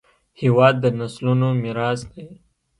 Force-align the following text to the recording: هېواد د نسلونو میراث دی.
هېواد 0.41 0.75
د 0.83 0.85
نسلونو 0.99 1.47
میراث 1.61 2.01
دی. 2.11 2.25